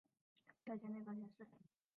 [0.65, 1.51] 再迁内阁学士。